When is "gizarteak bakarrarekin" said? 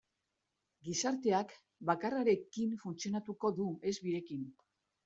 0.87-2.75